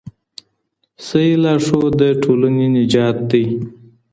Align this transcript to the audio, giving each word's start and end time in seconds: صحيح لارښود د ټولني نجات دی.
صحيح 1.05 1.35
لارښود 1.43 1.91
د 1.99 2.03
ټولني 2.23 2.67
نجات 2.77 3.17
دی. 3.31 3.45